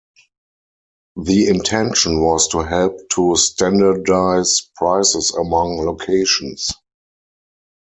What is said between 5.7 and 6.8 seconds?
locations.